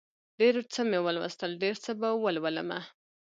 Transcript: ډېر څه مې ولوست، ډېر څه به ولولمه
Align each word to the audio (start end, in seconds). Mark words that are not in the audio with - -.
ډېر 0.39 0.55
څه 0.73 0.79
مې 0.89 0.99
ولوست، 1.05 1.41
ډېر 1.61 1.75
څه 1.83 1.91
به 1.99 2.09
ولولمه 2.23 2.79